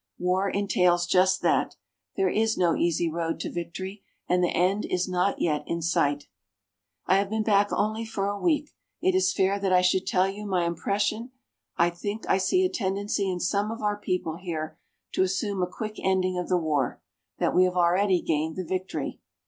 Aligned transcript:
War 0.17 0.49
entails 0.49 1.05
just 1.05 1.43
that. 1.43 1.75
There 2.17 2.27
is 2.27 2.57
no 2.57 2.75
easy 2.75 3.07
road 3.07 3.39
to 3.41 3.51
victory. 3.51 4.01
And 4.27 4.43
the 4.43 4.49
end 4.49 4.83
is 4.83 5.07
not 5.07 5.39
yet 5.39 5.63
in 5.67 5.83
sight. 5.83 6.25
I 7.05 7.17
have 7.17 7.29
been 7.29 7.43
back 7.43 7.71
only 7.71 8.03
for 8.03 8.25
a 8.27 8.39
week. 8.39 8.71
It 8.99 9.13
is 9.13 9.31
fair 9.31 9.59
that 9.59 9.71
I 9.71 9.81
should 9.81 10.07
tell 10.07 10.27
you 10.27 10.43
my 10.47 10.65
impression. 10.65 11.33
I 11.77 11.91
think 11.91 12.27
I 12.27 12.39
see 12.39 12.65
a 12.65 12.69
tendency 12.69 13.29
in 13.29 13.39
some 13.39 13.69
of 13.69 13.83
our 13.83 13.95
people 13.95 14.37
here 14.37 14.79
to 15.11 15.21
assume 15.21 15.61
a 15.61 15.67
quick 15.67 15.99
ending 16.01 16.35
of 16.35 16.49
the 16.49 16.57
war 16.57 16.99
that 17.37 17.53
we 17.53 17.65
have 17.65 17.75
already 17.77 18.23
gained 18.23 18.55
the 18.55 18.65
victory. 18.65 19.19